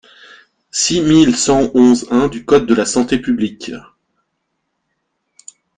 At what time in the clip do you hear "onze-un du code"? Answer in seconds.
1.75-2.65